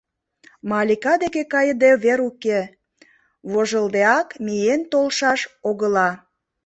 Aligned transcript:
Малика 0.69 1.13
деке 1.23 1.41
кайыде 1.53 1.91
вер 2.03 2.19
уке, 2.29 2.59
вожылдеак 3.51 4.29
миен 4.45 4.81
толшаш 4.91 5.41
огыла... 5.69 6.09